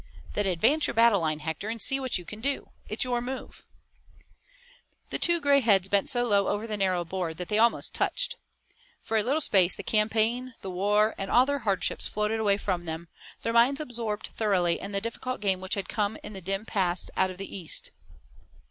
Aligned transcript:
"Then 0.33 0.47
advance 0.47 0.87
your 0.87 0.95
battle 0.95 1.19
line, 1.21 1.41
Hector, 1.41 1.69
and 1.69 1.79
see 1.79 1.99
what 1.99 2.17
you 2.17 2.25
can 2.25 2.41
do. 2.41 2.71
It's 2.89 3.03
your 3.03 3.21
move." 3.21 3.63
The 5.11 5.19
two 5.19 5.39
gray 5.39 5.59
heads 5.59 5.89
bent 5.89 6.09
so 6.09 6.25
low 6.25 6.47
over 6.47 6.65
the 6.65 6.75
narrow 6.75 7.05
board 7.05 7.37
that 7.37 7.49
they 7.49 7.59
almost 7.59 7.93
touched. 7.93 8.37
For 9.03 9.15
a 9.15 9.21
little 9.21 9.39
space 9.41 9.75
the 9.75 9.83
campaign, 9.83 10.55
the 10.61 10.71
war, 10.71 11.13
and 11.19 11.29
all 11.29 11.45
their 11.45 11.59
hardships 11.59 12.07
floated 12.07 12.39
away 12.39 12.57
from 12.57 12.85
them, 12.85 13.09
their 13.43 13.53
minds 13.53 13.79
absorbed 13.79 14.25
thoroughly 14.29 14.79
in 14.79 14.91
the 14.91 15.01
difficult 15.01 15.39
game 15.39 15.61
which 15.61 15.75
had 15.75 15.87
come 15.87 16.17
in 16.23 16.33
the 16.33 16.41
dim 16.41 16.65
past 16.65 17.11
out 17.15 17.29
of 17.29 17.37
the 17.37 17.55
East. 17.55 17.91